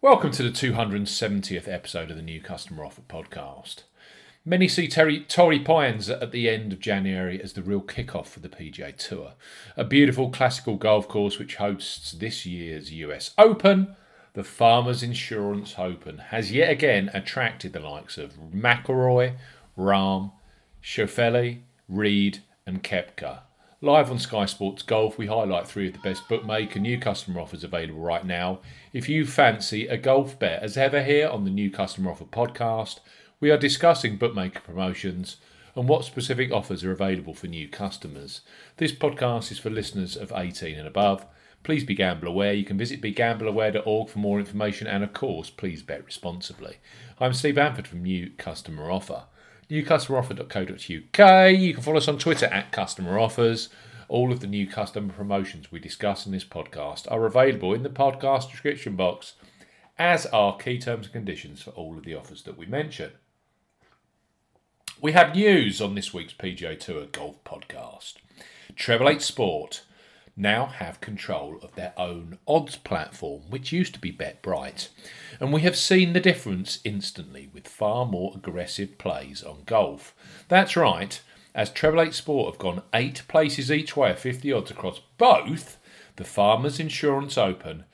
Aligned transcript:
Welcome 0.00 0.30
to 0.30 0.44
the 0.44 0.50
270th 0.50 1.66
episode 1.66 2.12
of 2.12 2.16
the 2.16 2.22
New 2.22 2.40
Customer 2.40 2.84
Offer 2.84 3.00
podcast. 3.08 3.82
Many 4.44 4.68
see 4.68 4.86
Terry, 4.86 5.24
Torrey 5.24 5.58
Pines 5.58 6.08
at 6.08 6.30
the 6.30 6.48
end 6.48 6.72
of 6.72 6.78
January 6.78 7.42
as 7.42 7.54
the 7.54 7.62
real 7.62 7.80
kickoff 7.80 8.26
for 8.26 8.38
the 8.38 8.48
PGA 8.48 8.96
Tour, 8.96 9.32
a 9.76 9.82
beautiful 9.82 10.30
classical 10.30 10.76
golf 10.76 11.08
course 11.08 11.40
which 11.40 11.56
hosts 11.56 12.12
this 12.12 12.46
year's 12.46 12.92
US 12.92 13.34
Open. 13.36 13.96
The 14.34 14.44
Farmers 14.44 15.02
Insurance 15.02 15.74
Open 15.76 16.18
has 16.18 16.52
yet 16.52 16.70
again 16.70 17.10
attracted 17.12 17.72
the 17.72 17.80
likes 17.80 18.16
of 18.16 18.34
McIlroy, 18.54 19.34
Rahm, 19.76 20.30
Schauffele, 20.80 21.62
Reed, 21.88 22.44
and 22.64 22.84
Koepka. 22.84 23.40
Live 23.80 24.10
on 24.10 24.18
Sky 24.18 24.44
Sports 24.44 24.82
Golf, 24.82 25.18
we 25.18 25.28
highlight 25.28 25.68
three 25.68 25.86
of 25.86 25.92
the 25.92 26.00
best 26.00 26.28
bookmaker 26.28 26.80
new 26.80 26.98
customer 26.98 27.40
offers 27.40 27.62
available 27.62 28.00
right 28.00 28.26
now. 28.26 28.58
If 28.92 29.08
you 29.08 29.24
fancy 29.24 29.86
a 29.86 29.96
golf 29.96 30.36
bet, 30.36 30.64
as 30.64 30.76
ever 30.76 31.00
here 31.00 31.28
on 31.28 31.44
the 31.44 31.50
New 31.50 31.70
Customer 31.70 32.10
Offer 32.10 32.24
podcast, 32.24 32.98
we 33.38 33.52
are 33.52 33.56
discussing 33.56 34.16
bookmaker 34.16 34.58
promotions 34.58 35.36
and 35.76 35.88
what 35.88 36.04
specific 36.04 36.50
offers 36.50 36.82
are 36.82 36.90
available 36.90 37.34
for 37.34 37.46
new 37.46 37.68
customers. 37.68 38.40
This 38.78 38.90
podcast 38.90 39.52
is 39.52 39.60
for 39.60 39.70
listeners 39.70 40.16
of 40.16 40.32
18 40.34 40.76
and 40.76 40.88
above. 40.88 41.24
Please 41.62 41.84
be 41.84 41.94
gamble 41.94 42.26
aware. 42.26 42.54
You 42.54 42.64
can 42.64 42.78
visit 42.78 43.00
begambleaware.org 43.00 44.08
for 44.08 44.18
more 44.18 44.40
information 44.40 44.88
and, 44.88 45.04
of 45.04 45.12
course, 45.12 45.50
please 45.50 45.84
bet 45.84 46.04
responsibly. 46.04 46.78
I'm 47.20 47.32
Steve 47.32 47.54
Bamford 47.54 47.86
from 47.86 48.02
New 48.02 48.30
Customer 48.38 48.90
Offer 48.90 49.26
newcustomeroffer.co.uk. 49.70 51.58
You 51.58 51.74
can 51.74 51.82
follow 51.82 51.98
us 51.98 52.08
on 52.08 52.18
Twitter 52.18 52.46
at 52.46 52.72
Customer 52.72 53.18
Offers. 53.18 53.68
All 54.08 54.32
of 54.32 54.40
the 54.40 54.46
new 54.46 54.66
customer 54.66 55.12
promotions 55.12 55.70
we 55.70 55.78
discuss 55.80 56.24
in 56.24 56.32
this 56.32 56.44
podcast 56.44 57.10
are 57.10 57.26
available 57.26 57.74
in 57.74 57.82
the 57.82 57.90
podcast 57.90 58.50
description 58.50 58.96
box, 58.96 59.34
as 59.98 60.24
are 60.26 60.56
key 60.56 60.78
terms 60.78 61.06
and 61.06 61.12
conditions 61.12 61.62
for 61.62 61.70
all 61.70 61.98
of 61.98 62.04
the 62.04 62.14
offers 62.14 62.42
that 62.44 62.56
we 62.56 62.64
mention. 62.64 63.12
We 65.00 65.12
have 65.12 65.36
news 65.36 65.80
on 65.80 65.94
this 65.94 66.14
week's 66.14 66.32
PGA 66.32 66.80
Tour 66.80 67.06
Golf 67.12 67.44
podcast. 67.44 68.14
Treble 68.74 69.10
Eight 69.10 69.22
Sport 69.22 69.82
now 70.38 70.66
have 70.66 71.00
control 71.00 71.58
of 71.62 71.74
their 71.74 71.92
own 71.96 72.38
odds 72.46 72.76
platform, 72.76 73.42
which 73.50 73.72
used 73.72 73.94
to 73.94 74.00
be 74.00 74.12
BetBright. 74.12 74.88
And 75.40 75.52
we 75.52 75.60
have 75.62 75.76
seen 75.76 76.12
the 76.12 76.20
difference 76.20 76.78
instantly 76.84 77.50
with 77.52 77.66
far 77.66 78.06
more 78.06 78.32
aggressive 78.34 78.98
plays 78.98 79.42
on 79.42 79.64
golf. 79.66 80.14
That's 80.48 80.76
right, 80.76 81.20
as 81.54 81.70
Treble 81.70 82.06
8 82.06 82.14
Sport 82.14 82.54
have 82.54 82.60
gone 82.60 82.82
eight 82.94 83.22
places 83.28 83.70
each 83.70 83.96
way 83.96 84.12
of 84.12 84.18
50 84.18 84.52
odds 84.52 84.70
across 84.70 85.00
both 85.18 85.78
the 86.16 86.24
Farmers 86.24 86.78
Insurance 86.78 87.36
Open 87.36 87.84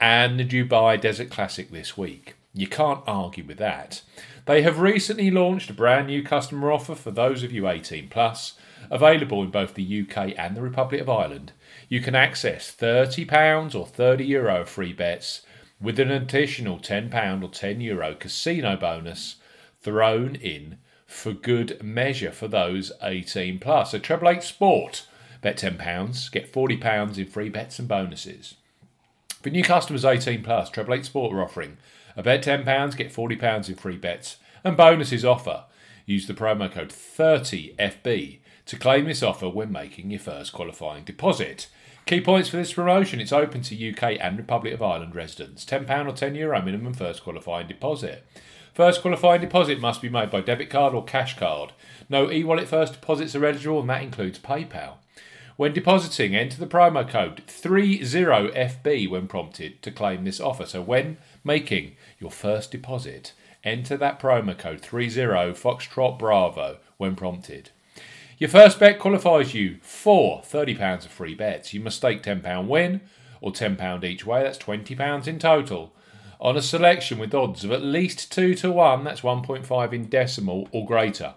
and 0.00 0.40
the 0.40 0.44
Dubai 0.44 1.00
Desert 1.00 1.30
Classic 1.30 1.70
this 1.70 1.96
week. 1.96 2.34
You 2.54 2.66
can't 2.66 3.02
argue 3.06 3.44
with 3.44 3.58
that. 3.58 4.02
They 4.44 4.62
have 4.62 4.78
recently 4.78 5.30
launched 5.30 5.70
a 5.70 5.74
brand 5.74 6.08
new 6.08 6.22
customer 6.22 6.70
offer 6.70 6.94
for 6.94 7.10
those 7.10 7.42
of 7.42 7.52
you 7.52 7.68
18 7.68 8.08
plus, 8.08 8.54
available 8.90 9.42
in 9.42 9.50
both 9.50 9.74
the 9.74 10.02
UK 10.02 10.34
and 10.36 10.56
the 10.56 10.62
Republic 10.62 11.00
of 11.00 11.08
Ireland 11.08 11.52
you 11.92 12.00
can 12.00 12.14
access 12.14 12.74
£30 12.74 13.74
or 13.74 13.86
€30 13.86 14.26
Euro 14.28 14.64
free 14.64 14.94
bets 14.94 15.42
with 15.78 16.00
an 16.00 16.10
additional 16.10 16.78
£10 16.78 17.42
or 17.42 17.48
€10 17.48 17.82
Euro 17.82 18.14
casino 18.14 18.78
bonus 18.78 19.36
thrown 19.82 20.36
in 20.36 20.78
for 21.06 21.34
good 21.34 21.82
measure 21.82 22.30
for 22.30 22.48
those 22.48 22.92
18 23.02 23.58
plus. 23.58 23.90
So 23.90 23.98
Treble 23.98 24.30
Eight 24.30 24.42
Sport, 24.42 25.06
bet 25.42 25.58
£10, 25.58 26.32
get 26.32 26.50
£40 26.50 27.18
in 27.18 27.26
free 27.26 27.50
bets 27.50 27.78
and 27.78 27.88
bonuses. 27.88 28.54
For 29.42 29.50
new 29.50 29.62
customers 29.62 30.06
18 30.06 30.42
plus, 30.42 30.70
Treble 30.70 30.94
Eight 30.94 31.04
Sport 31.04 31.34
are 31.34 31.42
offering 31.42 31.76
a 32.16 32.22
bet 32.22 32.44
£10, 32.44 32.96
get 32.96 33.12
£40 33.12 33.68
in 33.68 33.74
free 33.74 33.96
bets 33.96 34.36
and 34.64 34.76
bonuses 34.76 35.24
offer. 35.24 35.64
Use 36.06 36.26
the 36.26 36.34
promo 36.34 36.70
code 36.70 36.90
30FB 36.90 38.38
to 38.66 38.78
claim 38.78 39.04
this 39.06 39.22
offer 39.22 39.48
when 39.48 39.72
making 39.72 40.10
your 40.10 40.20
first 40.20 40.52
qualifying 40.52 41.04
deposit. 41.04 41.68
Key 42.06 42.20
points 42.20 42.48
for 42.48 42.56
this 42.56 42.72
promotion 42.72 43.20
it's 43.20 43.32
open 43.32 43.62
to 43.62 43.90
UK 43.90 44.18
and 44.20 44.36
Republic 44.36 44.74
of 44.74 44.82
Ireland 44.82 45.14
residents. 45.14 45.64
£10 45.64 45.82
or 46.06 46.12
€10 46.12 46.36
Euro 46.36 46.60
minimum 46.62 46.94
first 46.94 47.22
qualifying 47.22 47.68
deposit. 47.68 48.24
First 48.74 49.02
qualifying 49.02 49.40
deposit 49.40 49.80
must 49.80 50.00
be 50.00 50.08
made 50.08 50.30
by 50.30 50.40
debit 50.40 50.70
card 50.70 50.94
or 50.94 51.04
cash 51.04 51.38
card. 51.38 51.72
No 52.08 52.30
e 52.30 52.42
wallet 52.42 52.66
first 52.66 52.94
deposits 52.94 53.34
are 53.36 53.44
eligible, 53.44 53.80
and 53.80 53.90
that 53.90 54.02
includes 54.02 54.38
PayPal. 54.38 54.94
When 55.56 55.74
depositing, 55.74 56.34
enter 56.34 56.58
the 56.58 56.66
promo 56.66 57.06
code 57.06 57.42
30FB 57.46 59.10
when 59.10 59.28
prompted 59.28 59.82
to 59.82 59.90
claim 59.90 60.24
this 60.24 60.40
offer. 60.40 60.64
So, 60.64 60.80
when 60.80 61.18
making 61.44 61.96
your 62.18 62.30
first 62.30 62.70
deposit, 62.70 63.32
enter 63.64 63.96
that 63.96 64.20
promo 64.20 64.56
code 64.56 64.80
30 64.80 65.08
Foxtrot 65.54 66.18
Bravo 66.18 66.78
when 66.96 67.16
prompted. 67.16 67.70
Your 68.38 68.50
first 68.50 68.80
bet 68.80 68.98
qualifies 68.98 69.54
you 69.54 69.78
for 69.82 70.42
£30 70.42 71.04
of 71.04 71.10
free 71.10 71.34
bets. 71.34 71.72
You 71.72 71.80
must 71.80 71.98
stake 71.98 72.22
£10 72.22 72.66
win 72.66 73.00
or 73.40 73.52
£10 73.52 74.04
each 74.04 74.26
way, 74.26 74.42
that's 74.42 74.58
£20 74.58 75.26
in 75.26 75.38
total. 75.38 75.92
On 76.40 76.56
a 76.56 76.62
selection 76.62 77.18
with 77.18 77.34
odds 77.34 77.62
of 77.62 77.70
at 77.70 77.82
least 77.82 78.32
2 78.32 78.56
to 78.56 78.72
1, 78.72 79.04
that's 79.04 79.20
1.5 79.20 79.92
in 79.92 80.06
decimal 80.06 80.68
or 80.72 80.84
greater. 80.84 81.34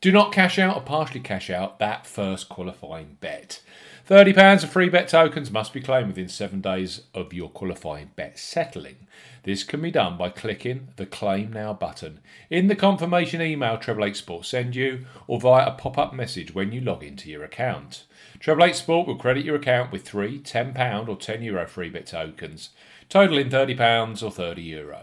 Do 0.00 0.10
not 0.10 0.32
cash 0.32 0.58
out 0.58 0.76
or 0.76 0.80
partially 0.80 1.20
cash 1.20 1.50
out 1.50 1.78
that 1.78 2.06
first 2.06 2.48
qualifying 2.48 3.18
bet. 3.20 3.60
£30 4.08 4.64
of 4.64 4.70
free 4.70 4.88
bet 4.88 5.08
tokens 5.08 5.50
must 5.50 5.74
be 5.74 5.82
claimed 5.82 6.08
within 6.08 6.26
seven 6.26 6.62
days 6.62 7.02
of 7.12 7.34
your 7.34 7.50
qualifying 7.50 8.10
bet 8.16 8.38
settling. 8.38 8.96
This 9.42 9.62
can 9.62 9.82
be 9.82 9.90
done 9.90 10.16
by 10.16 10.30
clicking 10.30 10.88
the 10.96 11.04
Claim 11.04 11.52
Now 11.52 11.74
button 11.74 12.20
in 12.48 12.68
the 12.68 12.74
confirmation 12.74 13.42
email 13.42 13.76
Treble 13.76 14.06
8 14.06 14.16
Sport 14.16 14.46
send 14.46 14.74
you 14.74 15.04
or 15.26 15.38
via 15.38 15.66
a 15.66 15.72
pop 15.72 15.98
up 15.98 16.14
message 16.14 16.54
when 16.54 16.72
you 16.72 16.80
log 16.80 17.04
into 17.04 17.28
your 17.28 17.44
account. 17.44 18.04
Treble 18.38 18.64
8 18.64 18.76
Sport 18.76 19.06
will 19.06 19.16
credit 19.16 19.44
your 19.44 19.56
account 19.56 19.92
with 19.92 20.08
three 20.08 20.40
£10 20.40 21.08
or 21.08 21.16
€10 21.16 21.44
Euro 21.44 21.66
free 21.66 21.90
bet 21.90 22.06
tokens, 22.06 22.70
totaling 23.10 23.50
£30 23.50 24.22
or 24.22 24.30
€30 24.30 24.64
Euro. 24.64 25.02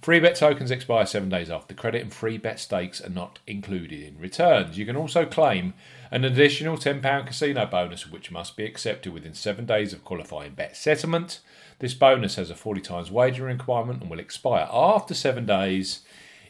Free 0.00 0.20
bet 0.20 0.36
tokens 0.36 0.70
expire 0.70 1.06
seven 1.06 1.28
days 1.28 1.50
after 1.50 1.74
the 1.74 1.80
credit, 1.80 2.02
and 2.02 2.12
free 2.12 2.38
bet 2.38 2.60
stakes 2.60 3.00
are 3.00 3.10
not 3.10 3.40
included 3.46 4.00
in 4.00 4.18
returns. 4.18 4.78
You 4.78 4.86
can 4.86 4.96
also 4.96 5.26
claim 5.26 5.74
an 6.10 6.24
additional 6.24 6.76
£10 6.76 7.26
casino 7.26 7.66
bonus, 7.66 8.08
which 8.10 8.30
must 8.30 8.56
be 8.56 8.64
accepted 8.64 9.12
within 9.12 9.34
seven 9.34 9.66
days 9.66 9.92
of 9.92 10.04
qualifying 10.04 10.54
bet 10.54 10.76
settlement. 10.76 11.40
This 11.80 11.94
bonus 11.94 12.36
has 12.36 12.48
a 12.48 12.54
40 12.54 12.80
times 12.80 13.10
wagering 13.10 13.58
requirement 13.58 14.00
and 14.00 14.10
will 14.10 14.20
expire 14.20 14.68
after 14.72 15.14
seven 15.14 15.46
days 15.46 16.00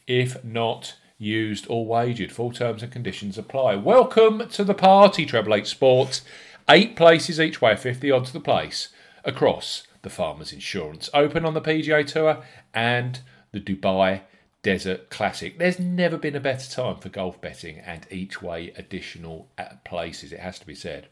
if 0.06 0.42
not 0.44 0.96
used 1.16 1.66
or 1.68 1.86
wagered. 1.86 2.30
Full 2.30 2.52
terms 2.52 2.82
and 2.82 2.92
conditions 2.92 3.38
apply. 3.38 3.76
Welcome 3.76 4.48
to 4.50 4.62
the 4.62 4.74
party, 4.74 5.26
Treble 5.26 5.54
8 5.54 5.66
Sports. 5.66 6.22
Eight 6.68 6.96
places 6.96 7.40
each 7.40 7.62
way, 7.62 7.74
50 7.76 8.10
odds 8.10 8.32
the 8.32 8.40
place 8.40 8.90
across 9.24 9.84
the 10.02 10.10
Farmers 10.10 10.52
Insurance 10.52 11.10
Open 11.12 11.44
on 11.44 11.54
the 11.54 11.60
PGA 11.60 12.06
Tour 12.06 12.42
and 12.72 13.20
the 13.52 13.60
Dubai 13.60 14.22
Desert 14.62 15.10
Classic. 15.10 15.58
There's 15.58 15.78
never 15.78 16.16
been 16.16 16.36
a 16.36 16.40
better 16.40 16.70
time 16.70 16.96
for 16.96 17.08
golf 17.08 17.40
betting 17.40 17.78
and 17.78 18.06
each 18.10 18.42
way 18.42 18.72
additional 18.76 19.48
uh, 19.56 19.74
places, 19.84 20.32
it 20.32 20.40
has 20.40 20.58
to 20.58 20.66
be 20.66 20.74
said. 20.74 21.08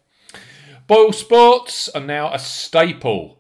Boyle 0.87 1.13
Sports 1.13 1.89
are 1.91 2.01
now 2.01 2.33
a 2.33 2.39
staple 2.39 3.39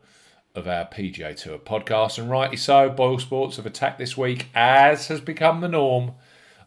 of 0.54 0.66
our 0.66 0.86
PGA 0.86 1.36
Tour 1.36 1.58
podcast, 1.58 2.18
and 2.18 2.30
rightly 2.30 2.56
so. 2.56 2.88
Boyle 2.88 3.18
Sports 3.18 3.56
have 3.56 3.66
attacked 3.66 3.98
this 3.98 4.16
week, 4.16 4.48
as 4.54 5.08
has 5.08 5.20
become 5.20 5.60
the 5.60 5.68
norm, 5.68 6.12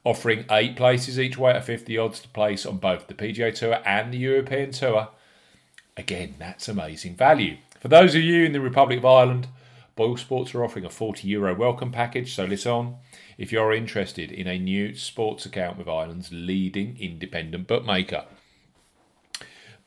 offering 0.03 0.45
eight 0.51 0.75
places 0.75 1.19
each 1.19 1.37
way 1.37 1.51
at 1.51 1.65
50 1.65 1.97
odds 1.97 2.19
to 2.19 2.27
place 2.29 2.65
on 2.65 2.77
both 2.77 3.07
the 3.07 3.13
PGA 3.13 3.53
Tour 3.53 3.79
and 3.85 4.13
the 4.13 4.17
European 4.17 4.71
Tour. 4.71 5.09
Again, 5.97 6.35
that's 6.37 6.67
amazing 6.67 7.15
value. 7.15 7.57
For 7.79 7.87
those 7.87 8.15
of 8.15 8.21
you 8.21 8.45
in 8.45 8.51
the 8.51 8.61
Republic 8.61 8.99
of 8.99 9.05
Ireland, 9.05 9.47
Boyle 9.99 10.15
Sports 10.15 10.55
are 10.55 10.63
offering 10.63 10.85
a 10.85 10.89
40 10.89 11.27
euro 11.27 11.53
welcome 11.53 11.91
package, 11.91 12.33
so 12.33 12.45
listen 12.45 12.71
on 12.71 12.95
if 13.37 13.51
you're 13.51 13.73
interested 13.73 14.31
in 14.31 14.47
a 14.47 14.57
new 14.57 14.95
sports 14.95 15.45
account 15.45 15.77
with 15.77 15.89
Ireland's 15.89 16.31
leading 16.31 16.95
independent 16.97 17.67
bookmaker. 17.67 18.23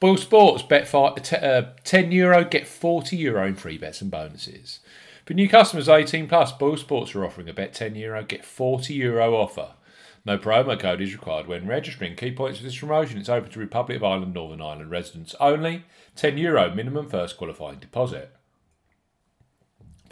Boyle 0.00 0.18
Sports, 0.18 0.64
bet 0.64 0.86
for, 0.86 1.14
uh, 1.18 1.62
10 1.84 2.12
euro, 2.12 2.44
get 2.44 2.68
40 2.68 3.16
euro 3.16 3.46
in 3.46 3.54
free 3.54 3.78
bets 3.78 4.02
and 4.02 4.10
bonuses. 4.10 4.80
For 5.24 5.32
new 5.32 5.48
customers 5.48 5.88
18 5.88 6.28
plus, 6.28 6.52
Boyle 6.52 6.76
Sports 6.76 7.14
are 7.14 7.24
offering 7.24 7.48
a 7.48 7.54
bet 7.54 7.72
10 7.72 7.94
euro, 7.94 8.22
get 8.22 8.44
40 8.44 8.92
euro 8.92 9.34
offer. 9.34 9.72
No 10.26 10.36
promo 10.36 10.78
code 10.78 11.00
is 11.00 11.14
required 11.14 11.46
when 11.46 11.66
registering. 11.66 12.16
Key 12.16 12.32
points 12.32 12.58
for 12.58 12.64
this 12.64 12.78
promotion 12.78 13.16
it's 13.16 13.30
open 13.30 13.50
to 13.50 13.58
Republic 13.58 13.96
of 13.96 14.04
Ireland, 14.04 14.34
Northern 14.34 14.60
Ireland 14.60 14.90
residents 14.90 15.34
only. 15.40 15.84
10 16.16 16.36
euro 16.36 16.74
minimum 16.74 17.08
first 17.08 17.38
qualifying 17.38 17.78
deposit. 17.78 18.30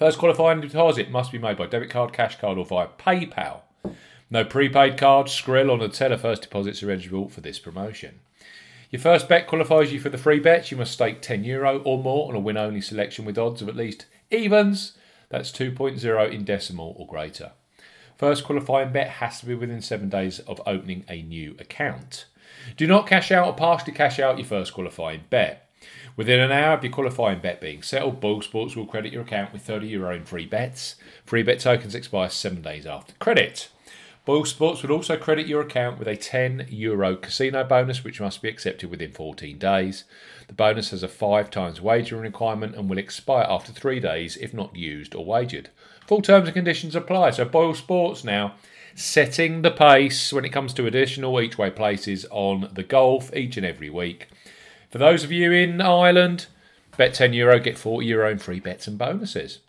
First 0.00 0.16
qualifying 0.16 0.62
deposit 0.62 1.10
must 1.10 1.30
be 1.30 1.36
made 1.36 1.58
by 1.58 1.66
debit 1.66 1.90
card, 1.90 2.14
cash 2.14 2.40
card, 2.40 2.56
or 2.56 2.64
via 2.64 2.88
PayPal. 2.98 3.60
No 4.30 4.46
prepaid 4.46 4.96
cards, 4.96 5.30
Skrill, 5.30 5.68
or 5.68 5.76
Neteller 5.76 6.18
first 6.18 6.40
deposits 6.40 6.82
are 6.82 6.90
eligible 6.90 7.28
for 7.28 7.42
this 7.42 7.58
promotion. 7.58 8.20
Your 8.90 9.02
first 9.02 9.28
bet 9.28 9.46
qualifies 9.46 9.92
you 9.92 10.00
for 10.00 10.08
the 10.08 10.16
free 10.16 10.40
bets. 10.40 10.70
You 10.70 10.78
must 10.78 10.92
stake 10.92 11.20
10 11.20 11.44
euro 11.44 11.80
or 11.80 12.02
more 12.02 12.30
on 12.30 12.34
a 12.34 12.40
win 12.40 12.56
only 12.56 12.80
selection 12.80 13.26
with 13.26 13.36
odds 13.36 13.60
of 13.60 13.68
at 13.68 13.76
least 13.76 14.06
Evens, 14.30 14.96
that's 15.28 15.52
2.0 15.52 16.32
in 16.32 16.44
decimal 16.44 16.96
or 16.98 17.06
greater. 17.06 17.52
First 18.16 18.44
qualifying 18.44 18.92
bet 18.92 19.08
has 19.08 19.40
to 19.40 19.46
be 19.46 19.54
within 19.54 19.82
seven 19.82 20.08
days 20.08 20.38
of 20.38 20.62
opening 20.66 21.04
a 21.10 21.20
new 21.20 21.56
account. 21.58 22.24
Do 22.78 22.86
not 22.86 23.06
cash 23.06 23.30
out 23.30 23.46
or 23.46 23.52
partially 23.52 23.92
cash 23.92 24.18
out 24.18 24.38
your 24.38 24.46
first 24.46 24.72
qualifying 24.72 25.24
bet. 25.28 25.69
Within 26.16 26.40
an 26.40 26.52
hour 26.52 26.74
of 26.74 26.84
your 26.84 26.92
qualifying 26.92 27.40
bet 27.40 27.60
being 27.60 27.82
settled, 27.82 28.20
Boyle 28.20 28.42
Sports 28.42 28.76
will 28.76 28.84
credit 28.84 29.12
your 29.12 29.22
account 29.22 29.52
with 29.52 29.62
30 29.62 29.86
euro 29.86 30.14
in 30.14 30.24
free 30.24 30.44
bets. 30.44 30.96
Free 31.24 31.42
bet 31.42 31.60
tokens 31.60 31.94
expire 31.94 32.28
seven 32.28 32.60
days 32.60 32.84
after 32.84 33.14
credit. 33.14 33.70
Boyle 34.26 34.44
Sports 34.44 34.82
would 34.82 34.90
also 34.90 35.16
credit 35.16 35.46
your 35.46 35.62
account 35.62 35.98
with 35.98 36.06
a 36.06 36.16
10 36.16 36.66
euro 36.68 37.16
casino 37.16 37.64
bonus, 37.64 38.04
which 38.04 38.20
must 38.20 38.42
be 38.42 38.50
accepted 38.50 38.90
within 38.90 39.12
14 39.12 39.56
days. 39.56 40.04
The 40.46 40.52
bonus 40.52 40.90
has 40.90 41.02
a 41.02 41.08
five 41.08 41.50
times 41.50 41.80
wagering 41.80 42.22
requirement 42.22 42.74
and 42.76 42.90
will 42.90 42.98
expire 42.98 43.46
after 43.48 43.72
three 43.72 43.98
days 43.98 44.36
if 44.36 44.52
not 44.52 44.76
used 44.76 45.14
or 45.14 45.24
wagered. 45.24 45.70
Full 46.06 46.20
terms 46.20 46.48
and 46.48 46.54
conditions 46.54 46.94
apply. 46.94 47.30
So 47.30 47.46
Boyle 47.46 47.72
Sports 47.72 48.22
now 48.22 48.56
setting 48.94 49.62
the 49.62 49.70
pace 49.70 50.32
when 50.32 50.44
it 50.44 50.50
comes 50.50 50.74
to 50.74 50.86
additional 50.86 51.40
each 51.40 51.56
way 51.56 51.70
places 51.70 52.26
on 52.30 52.68
the 52.74 52.82
golf 52.82 53.34
each 53.34 53.56
and 53.56 53.64
every 53.64 53.88
week. 53.88 54.28
For 54.90 54.98
those 54.98 55.22
of 55.22 55.30
you 55.30 55.52
in 55.52 55.80
Ireland, 55.80 56.46
bet 56.96 57.14
10 57.14 57.32
euro, 57.32 57.58
get 57.60 57.78
40 57.78 58.06
euro 58.06 58.30
in 58.30 58.38
free 58.38 58.60
bets 58.60 58.86
and 58.86 58.98
bonuses. 58.98 59.60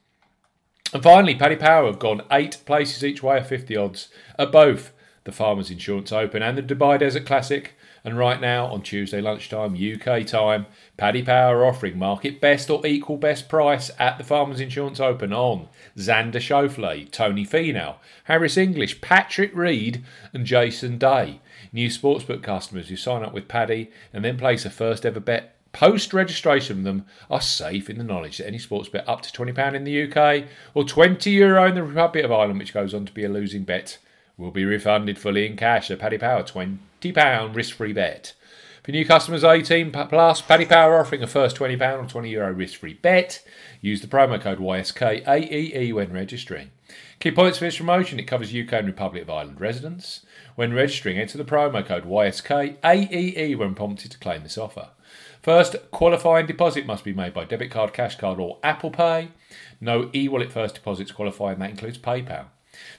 And 0.94 1.04
finally, 1.04 1.36
Paddy 1.36 1.56
Power 1.56 1.86
have 1.86 2.00
gone 2.00 2.24
eight 2.32 2.58
places 2.66 3.04
each 3.04 3.24
way 3.24 3.38
of 3.38 3.48
50 3.48 3.78
odds 3.78 4.10
at 4.38 4.52
both 4.52 4.92
the 5.24 5.32
Farmers 5.32 5.70
Insurance 5.70 6.12
Open 6.12 6.42
and 6.42 6.58
the 6.58 6.64
Dubai 6.64 7.00
Desert 7.00 7.26
Classic. 7.26 7.76
And 8.04 8.18
right 8.18 8.42
now, 8.42 8.66
on 8.66 8.82
Tuesday 8.82 9.22
lunchtime, 9.22 9.76
UK 9.76 10.26
time, 10.26 10.66
Paddy 10.98 11.22
Power 11.22 11.64
offering 11.66 12.00
market 12.00 12.42
best 12.42 12.70
or 12.70 12.86
equal 12.86 13.18
best 13.18 13.48
price 13.48 13.92
at 14.00 14.18
the 14.18 14.24
Farmers 14.24 14.60
Insurance 14.60 15.00
Open 15.00 15.32
on 15.32 15.68
Xander 15.96 16.36
Schauffele, 16.36 17.12
Tony 17.12 17.46
Finau, 17.46 17.96
Harris 18.24 18.58
English, 18.58 19.02
Patrick 19.02 19.56
Reed, 19.56 20.04
and 20.34 20.46
Jason 20.46 20.98
Day. 20.98 21.42
New 21.72 21.90
sportsbook 21.90 22.42
customers 22.42 22.90
who 22.90 22.96
sign 22.96 23.24
up 23.24 23.34
with 23.34 23.48
Paddy 23.48 23.92
and 24.12 24.26
then 24.26 24.38
place 24.38 24.66
a 24.66 24.70
first 24.72 25.06
ever 25.06 25.20
bet 25.20 25.56
post 25.74 26.14
registration 26.14 26.80
of 26.80 26.84
them 26.84 27.06
are 27.30 27.42
safe 27.42 27.90
in 27.90 27.98
the 27.98 28.04
knowledge 28.04 28.38
that 28.38 28.48
any 28.48 28.58
sports 28.58 28.90
bet 28.90 29.08
up 29.08 29.22
to 29.22 29.32
£20 29.32 29.74
in 29.74 29.84
the 29.84 30.04
UK 30.04 30.46
or 30.74 30.84
€20 30.84 31.32
Euro 31.34 31.68
in 31.68 31.76
the 31.76 31.84
Republic 31.84 32.26
of 32.26 32.32
Ireland, 32.32 32.60
which 32.60 32.74
goes 32.74 32.94
on 32.94 33.06
to 33.06 33.14
be 33.14 33.24
a 33.24 33.30
losing 33.30 33.64
bet, 33.64 33.98
will 34.38 34.52
be 34.52 34.66
refunded 34.66 35.20
fully 35.20 35.46
in 35.46 35.56
cash. 35.56 35.88
So 35.90 35.96
Paddy 35.96 36.18
Power, 36.18 36.44
£20 36.44 37.56
risk 37.56 37.76
free 37.76 37.94
bet. 37.94 38.34
For 38.84 38.92
new 38.92 39.06
customers 39.06 39.44
18 39.44 39.92
plus, 39.92 40.42
Paddy 40.42 40.66
Power 40.66 41.00
offering 41.00 41.22
a 41.22 41.28
first 41.28 41.56
£20 41.56 41.74
or 41.80 42.22
€20 42.22 42.32
Euro 42.32 42.52
risk 42.52 42.80
free 42.80 42.96
bet. 42.96 43.44
Use 43.80 44.02
the 44.02 44.08
promo 44.08 44.42
code 44.42 44.58
YSKAEE 44.58 45.94
when 45.94 46.12
registering. 46.12 46.72
Key 47.20 47.32
points 47.32 47.60
for 47.60 47.66
this 47.66 47.78
promotion 47.78 48.20
it 48.20 48.24
covers 48.24 48.56
UK 48.56 48.74
and 48.74 48.88
Republic 48.88 49.22
of 49.22 49.30
Ireland 49.30 49.62
residents. 49.62 50.26
When 50.56 50.74
registering, 50.74 51.20
enter 51.20 51.38
the 51.38 51.46
promo 51.46 51.86
code 51.86 52.06
YSKAEE 52.06 53.56
when 53.56 53.76
prompted 53.76 54.10
to 54.12 54.18
claim 54.18 54.42
this 54.42 54.58
offer. 54.58 54.90
First, 55.44 55.76
qualifying 55.92 56.48
deposit 56.48 56.88
must 56.88 57.04
be 57.04 57.14
made 57.14 57.34
by 57.36 57.46
debit 57.46 57.70
card, 57.70 57.94
cash 57.94 58.18
card, 58.18 58.40
or 58.40 58.58
Apple 58.64 58.90
Pay. 58.90 59.30
No 59.80 60.10
e 60.14 60.28
wallet 60.28 60.52
first 60.52 60.76
deposits 60.76 61.12
qualify, 61.12 61.52
and 61.52 61.62
that 61.62 61.70
includes 61.70 62.00
PayPal. 62.00 62.46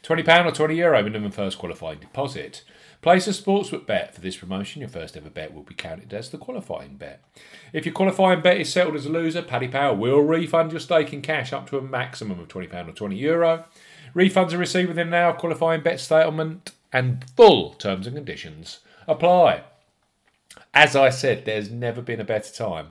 £20 0.03 0.47
or 0.47 0.53
€20 0.53 0.77
Euro 0.77 1.03
minimum 1.03 1.31
first 1.31 1.59
qualifying 1.59 1.99
deposit. 1.99 2.63
Place 3.01 3.27
a 3.27 3.31
sportsbook 3.31 3.85
bet 3.85 4.15
for 4.15 4.21
this 4.21 4.37
promotion. 4.37 4.81
Your 4.81 4.89
first 4.89 5.17
ever 5.17 5.29
bet 5.29 5.53
will 5.53 5.65
be 5.65 5.75
counted 5.75 6.15
as 6.15 6.31
the 6.31 6.39
qualifying 6.39 6.97
bet. 6.97 7.25
If 7.73 7.85
your 7.85 7.95
qualifying 7.95 8.43
bet 8.43 8.59
is 8.59 8.73
settled 8.73 8.95
as 8.95 9.07
a 9.07 9.11
loser, 9.11 9.43
Paddy 9.43 9.67
Power 9.67 9.95
will 9.95 10.21
refund 10.21 10.71
your 10.71 10.81
stake 10.81 11.13
in 11.13 11.21
cash 11.21 11.53
up 11.53 11.69
to 11.71 11.79
a 11.79 11.83
maximum 11.83 12.39
of 12.39 12.49
£20 12.49 12.89
or 12.89 12.93
€20 12.93 13.19
Euro. 13.19 13.65
Refunds 14.15 14.53
are 14.53 14.59
received 14.59 14.89
within 14.89 15.09
an 15.09 15.15
hour 15.15 15.33
qualifying 15.33 15.83
bet 15.83 15.99
settlement, 15.99 16.71
and 16.93 17.25
full 17.37 17.71
terms 17.71 18.07
and 18.07 18.15
conditions 18.15 18.81
apply. 19.09 19.63
As 20.75 20.95
I 20.95 21.11
said, 21.11 21.45
there's 21.45 21.71
never 21.71 22.03
been 22.03 22.21
a 22.21 22.25
better 22.25 22.53
time 22.53 22.89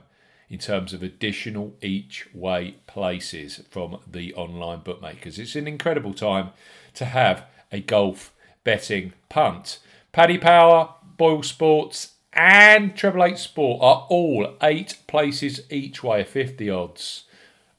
in 0.52 0.58
terms 0.58 0.92
of 0.92 1.02
additional 1.02 1.72
each 1.80 2.28
way 2.34 2.74
places 2.86 3.62
from 3.70 3.98
the 4.06 4.34
online 4.34 4.80
bookmakers. 4.80 5.38
It's 5.38 5.56
an 5.56 5.66
incredible 5.66 6.12
time 6.12 6.50
to 6.92 7.06
have 7.06 7.46
a 7.72 7.80
golf 7.80 8.34
betting 8.62 9.14
punt. 9.30 9.78
Paddy 10.12 10.36
Power, 10.36 10.90
Boyle 11.16 11.42
Sports, 11.42 12.16
and 12.34 12.94
Treble 12.94 13.24
Eight 13.24 13.38
Sport 13.38 13.80
are 13.82 14.06
all 14.10 14.54
eight 14.62 14.98
places 15.06 15.62
each 15.70 16.04
way, 16.04 16.22
50 16.22 16.68
odds 16.68 17.24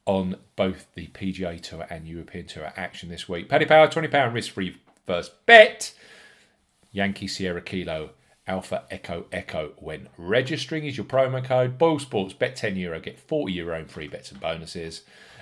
on 0.07 0.37
both 0.55 0.87
the 0.95 1.07
PGA 1.09 1.61
Tour 1.61 1.85
and 1.91 2.07
European 2.07 2.47
Tour 2.47 2.73
action 2.75 3.07
this 3.07 3.29
week. 3.29 3.49
Paddy 3.49 3.65
Power, 3.65 3.87
£20 3.87 4.33
risk 4.33 4.51
free 4.51 4.77
first 5.05 5.45
bet. 5.45 5.93
Yankee 6.91 7.27
Sierra 7.27 7.61
Kilo 7.61 8.11
Alpha 8.47 8.83
Echo 8.91 9.25
Echo 9.31 9.73
when 9.77 10.09
registering 10.17 10.85
is 10.85 10.97
your 10.97 11.05
promo 11.05 11.43
code. 11.43 11.77
Boyle 11.77 11.99
Sports, 11.99 12.33
bet 12.33 12.55
10 12.55 12.75
euro, 12.75 12.99
get 12.99 13.19
40 13.19 13.53
euro 13.53 13.79
in 13.79 13.85
free 13.87 14.07
bets 14.07 14.31
and 14.31 14.39
bonuses. 14.41 15.01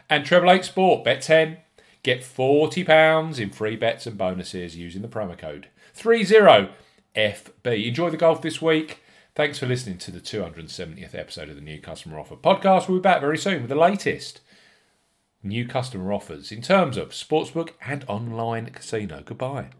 And 0.09 0.25
Treble 0.25 0.51
8 0.51 0.65
Sport, 0.65 1.03
bet 1.03 1.21
10, 1.21 1.57
get 2.03 2.23
40 2.23 2.83
pounds 2.83 3.39
in 3.39 3.49
free 3.49 3.75
bets 3.75 4.05
and 4.05 4.17
bonuses 4.17 4.75
using 4.75 5.01
the 5.01 5.07
promo 5.07 5.37
code 5.37 5.67
30FB. 5.97 6.69
Enjoy 7.87 8.09
the 8.09 8.17
golf 8.17 8.41
this 8.41 8.61
week. 8.61 8.99
Thanks 9.33 9.59
for 9.59 9.65
listening 9.65 9.97
to 9.99 10.11
the 10.11 10.19
270th 10.19 11.15
episode 11.15 11.49
of 11.49 11.55
the 11.55 11.61
New 11.61 11.79
Customer 11.79 12.19
Offer 12.19 12.35
podcast. 12.35 12.87
We'll 12.87 12.99
be 12.99 13.03
back 13.03 13.21
very 13.21 13.37
soon 13.37 13.61
with 13.61 13.69
the 13.69 13.75
latest 13.75 14.41
new 15.43 15.67
customer 15.67 16.13
offers 16.13 16.51
in 16.51 16.61
terms 16.61 16.97
of 16.97 17.09
sportsbook 17.09 17.71
and 17.85 18.05
online 18.07 18.67
casino. 18.67 19.23
Goodbye. 19.25 19.71